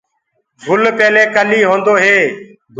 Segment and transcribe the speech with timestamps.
[0.65, 2.19] گُل پيلي ڪلي هوندو هي۔